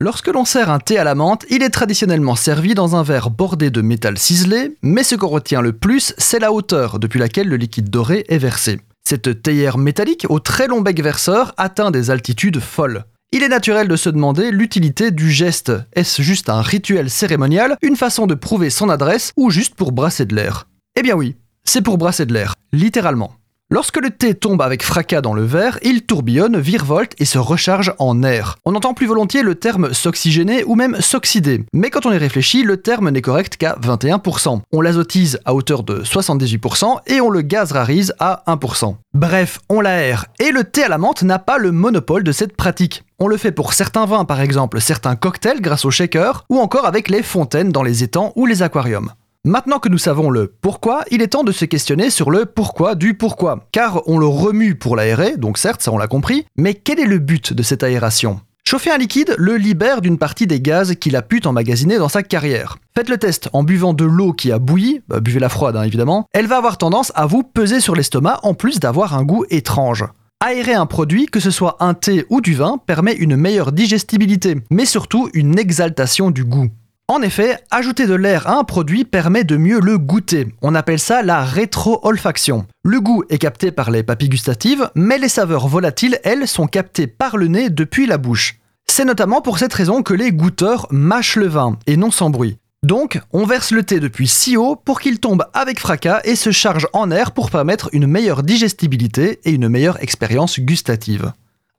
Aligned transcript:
Lorsque 0.00 0.26
l'on 0.26 0.44
sert 0.44 0.70
un 0.70 0.80
thé 0.80 0.98
à 0.98 1.04
la 1.04 1.14
menthe, 1.14 1.46
il 1.50 1.62
est 1.62 1.70
traditionnellement 1.70 2.34
servi 2.34 2.74
dans 2.74 2.96
un 2.96 3.04
verre 3.04 3.30
bordé 3.30 3.70
de 3.70 3.80
métal 3.80 4.18
ciselé, 4.18 4.76
mais 4.82 5.04
ce 5.04 5.14
qu'on 5.14 5.28
retient 5.28 5.60
le 5.60 5.72
plus, 5.72 6.14
c'est 6.18 6.40
la 6.40 6.52
hauteur 6.52 6.98
depuis 6.98 7.20
laquelle 7.20 7.48
le 7.48 7.56
liquide 7.56 7.90
doré 7.90 8.24
est 8.28 8.38
versé. 8.38 8.80
Cette 9.08 9.42
théière 9.42 9.78
métallique 9.78 10.26
au 10.28 10.40
très 10.40 10.66
long 10.66 10.80
bec 10.80 11.00
verseur 11.00 11.54
atteint 11.58 11.92
des 11.92 12.10
altitudes 12.10 12.58
folles. 12.58 13.04
Il 13.30 13.44
est 13.44 13.48
naturel 13.48 13.86
de 13.86 13.96
se 13.96 14.10
demander 14.10 14.50
l'utilité 14.50 15.12
du 15.12 15.30
geste. 15.30 15.72
Est-ce 15.92 16.22
juste 16.22 16.48
un 16.48 16.60
rituel 16.60 17.08
cérémonial, 17.08 17.76
une 17.80 17.96
façon 17.96 18.26
de 18.26 18.34
prouver 18.34 18.70
son 18.70 18.88
adresse 18.88 19.32
ou 19.36 19.50
juste 19.50 19.76
pour 19.76 19.92
brasser 19.92 20.24
de 20.24 20.34
l'air? 20.34 20.66
Eh 20.96 21.02
bien 21.02 21.14
oui, 21.14 21.36
c'est 21.64 21.82
pour 21.82 21.98
brasser 21.98 22.26
de 22.26 22.32
l'air, 22.32 22.54
littéralement. 22.72 23.34
Lorsque 23.70 23.96
le 23.96 24.10
thé 24.10 24.34
tombe 24.34 24.60
avec 24.60 24.82
fracas 24.82 25.22
dans 25.22 25.32
le 25.32 25.42
verre, 25.42 25.78
il 25.82 26.02
tourbillonne, 26.02 26.60
virevolte 26.60 27.14
et 27.18 27.24
se 27.24 27.38
recharge 27.38 27.94
en 27.98 28.22
air. 28.22 28.56
On 28.66 28.74
entend 28.74 28.92
plus 28.92 29.06
volontiers 29.06 29.42
le 29.42 29.54
terme 29.54 29.94
s'oxygéner 29.94 30.64
ou 30.64 30.74
même 30.74 31.00
s'oxyder, 31.00 31.64
mais 31.72 31.88
quand 31.88 32.04
on 32.04 32.12
y 32.12 32.18
réfléchit, 32.18 32.62
le 32.62 32.76
terme 32.76 33.08
n'est 33.08 33.22
correct 33.22 33.56
qu'à 33.56 33.76
21%. 33.80 34.60
On 34.70 34.80
l'azotise 34.82 35.40
à 35.46 35.54
hauteur 35.54 35.82
de 35.82 36.02
78% 36.02 36.98
et 37.06 37.22
on 37.22 37.30
le 37.30 37.40
gazrarise 37.40 38.14
à 38.18 38.44
1%. 38.46 38.96
Bref, 39.14 39.60
on 39.70 39.80
l'aère, 39.80 40.26
et 40.40 40.52
le 40.52 40.64
thé 40.64 40.84
à 40.84 40.88
la 40.88 40.98
menthe 40.98 41.22
n'a 41.22 41.38
pas 41.38 41.56
le 41.56 41.72
monopole 41.72 42.22
de 42.22 42.32
cette 42.32 42.54
pratique. 42.54 43.02
On 43.18 43.28
le 43.28 43.38
fait 43.38 43.50
pour 43.50 43.72
certains 43.72 44.04
vins 44.04 44.26
par 44.26 44.42
exemple, 44.42 44.78
certains 44.82 45.16
cocktails 45.16 45.62
grâce 45.62 45.86
au 45.86 45.90
shaker, 45.90 46.44
ou 46.50 46.58
encore 46.58 46.84
avec 46.84 47.08
les 47.08 47.22
fontaines 47.22 47.72
dans 47.72 47.82
les 47.82 48.04
étangs 48.04 48.34
ou 48.36 48.44
les 48.44 48.62
aquariums. 48.62 49.12
Maintenant 49.46 49.78
que 49.78 49.90
nous 49.90 49.98
savons 49.98 50.30
le 50.30 50.46
pourquoi, 50.46 51.04
il 51.10 51.20
est 51.20 51.28
temps 51.28 51.44
de 51.44 51.52
se 51.52 51.66
questionner 51.66 52.08
sur 52.08 52.30
le 52.30 52.46
pourquoi 52.46 52.94
du 52.94 53.12
pourquoi. 53.12 53.68
Car 53.72 54.00
on 54.08 54.16
le 54.16 54.26
remue 54.26 54.74
pour 54.74 54.96
l'aérer, 54.96 55.36
donc 55.36 55.58
certes, 55.58 55.82
ça 55.82 55.92
on 55.92 55.98
l'a 55.98 56.06
compris, 56.06 56.46
mais 56.56 56.72
quel 56.72 56.98
est 56.98 57.04
le 57.04 57.18
but 57.18 57.52
de 57.52 57.62
cette 57.62 57.82
aération? 57.82 58.40
Chauffer 58.66 58.90
un 58.90 58.96
liquide 58.96 59.34
le 59.36 59.56
libère 59.56 60.00
d'une 60.00 60.16
partie 60.16 60.46
des 60.46 60.62
gaz 60.62 60.94
qu'il 60.94 61.14
a 61.14 61.20
pu 61.20 61.42
emmagasiner 61.44 61.98
dans 61.98 62.08
sa 62.08 62.22
carrière. 62.22 62.78
Faites 62.94 63.10
le 63.10 63.18
test 63.18 63.50
en 63.52 63.64
buvant 63.64 63.92
de 63.92 64.06
l'eau 64.06 64.32
qui 64.32 64.50
a 64.50 64.58
bouilli, 64.58 65.02
bah, 65.08 65.20
buvez 65.20 65.40
la 65.40 65.50
froide 65.50 65.76
hein, 65.76 65.82
évidemment, 65.82 66.26
elle 66.32 66.46
va 66.46 66.56
avoir 66.56 66.78
tendance 66.78 67.12
à 67.14 67.26
vous 67.26 67.42
peser 67.42 67.80
sur 67.80 67.94
l'estomac 67.94 68.40
en 68.44 68.54
plus 68.54 68.80
d'avoir 68.80 69.14
un 69.14 69.24
goût 69.24 69.44
étrange. 69.50 70.06
Aérer 70.40 70.72
un 70.72 70.86
produit, 70.86 71.26
que 71.26 71.40
ce 71.40 71.50
soit 71.50 71.76
un 71.80 71.92
thé 71.92 72.24
ou 72.30 72.40
du 72.40 72.54
vin, 72.54 72.78
permet 72.78 73.12
une 73.12 73.36
meilleure 73.36 73.72
digestibilité, 73.72 74.56
mais 74.70 74.86
surtout 74.86 75.28
une 75.34 75.58
exaltation 75.58 76.30
du 76.30 76.44
goût. 76.44 76.70
En 77.06 77.20
effet, 77.20 77.58
ajouter 77.70 78.06
de 78.06 78.14
l'air 78.14 78.46
à 78.46 78.56
un 78.56 78.64
produit 78.64 79.04
permet 79.04 79.44
de 79.44 79.58
mieux 79.58 79.78
le 79.78 79.98
goûter. 79.98 80.48
On 80.62 80.74
appelle 80.74 80.98
ça 80.98 81.22
la 81.22 81.44
rétro-olfaction. 81.44 82.66
Le 82.82 82.98
goût 82.98 83.24
est 83.28 83.36
capté 83.36 83.70
par 83.72 83.90
les 83.90 84.02
papilles 84.02 84.30
gustatives, 84.30 84.90
mais 84.94 85.18
les 85.18 85.28
saveurs 85.28 85.68
volatiles, 85.68 86.18
elles, 86.24 86.48
sont 86.48 86.66
captées 86.66 87.06
par 87.06 87.36
le 87.36 87.48
nez 87.48 87.68
depuis 87.68 88.06
la 88.06 88.16
bouche. 88.16 88.58
C'est 88.86 89.04
notamment 89.04 89.42
pour 89.42 89.58
cette 89.58 89.74
raison 89.74 90.02
que 90.02 90.14
les 90.14 90.32
goûteurs 90.32 90.86
mâchent 90.90 91.36
le 91.36 91.46
vin, 91.46 91.78
et 91.86 91.98
non 91.98 92.10
sans 92.10 92.30
bruit. 92.30 92.56
Donc, 92.82 93.20
on 93.32 93.44
verse 93.44 93.70
le 93.70 93.82
thé 93.82 94.00
depuis 94.00 94.26
si 94.26 94.56
haut 94.56 94.74
pour 94.74 94.98
qu'il 94.98 95.20
tombe 95.20 95.44
avec 95.52 95.80
fracas 95.80 96.22
et 96.24 96.36
se 96.36 96.52
charge 96.52 96.88
en 96.94 97.10
air 97.10 97.32
pour 97.32 97.50
permettre 97.50 97.90
une 97.92 98.06
meilleure 98.06 98.42
digestibilité 98.42 99.40
et 99.44 99.50
une 99.50 99.68
meilleure 99.68 100.02
expérience 100.02 100.58
gustative. 100.58 101.32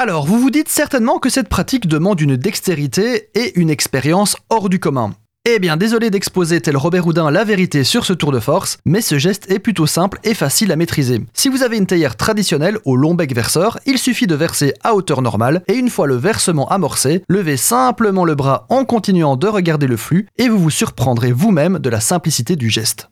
Alors, 0.00 0.24
vous 0.24 0.38
vous 0.38 0.50
dites 0.50 0.70
certainement 0.70 1.18
que 1.18 1.28
cette 1.28 1.50
pratique 1.50 1.86
demande 1.86 2.22
une 2.22 2.36
dextérité 2.36 3.28
et 3.34 3.60
une 3.60 3.68
expérience 3.68 4.34
hors 4.48 4.70
du 4.70 4.80
commun. 4.80 5.12
Eh 5.46 5.58
bien, 5.58 5.76
désolé 5.76 6.08
d'exposer 6.08 6.62
tel 6.62 6.74
Robert 6.78 7.06
Houdin 7.06 7.30
la 7.30 7.44
vérité 7.44 7.84
sur 7.84 8.06
ce 8.06 8.14
tour 8.14 8.32
de 8.32 8.40
force, 8.40 8.78
mais 8.86 9.02
ce 9.02 9.18
geste 9.18 9.50
est 9.50 9.58
plutôt 9.58 9.86
simple 9.86 10.18
et 10.24 10.32
facile 10.32 10.72
à 10.72 10.76
maîtriser. 10.76 11.20
Si 11.34 11.50
vous 11.50 11.62
avez 11.62 11.76
une 11.76 11.86
théière 11.86 12.16
traditionnelle 12.16 12.78
au 12.86 12.96
long 12.96 13.14
bec 13.14 13.34
verseur, 13.34 13.78
il 13.84 13.98
suffit 13.98 14.26
de 14.26 14.34
verser 14.34 14.72
à 14.82 14.94
hauteur 14.94 15.20
normale 15.20 15.62
et 15.68 15.74
une 15.74 15.90
fois 15.90 16.06
le 16.06 16.16
versement 16.16 16.68
amorcé, 16.68 17.22
levez 17.28 17.58
simplement 17.58 18.24
le 18.24 18.34
bras 18.34 18.64
en 18.70 18.86
continuant 18.86 19.36
de 19.36 19.48
regarder 19.48 19.86
le 19.86 19.98
flux 19.98 20.28
et 20.38 20.48
vous 20.48 20.58
vous 20.58 20.70
surprendrez 20.70 21.32
vous-même 21.32 21.78
de 21.78 21.90
la 21.90 22.00
simplicité 22.00 22.56
du 22.56 22.70
geste. 22.70 23.09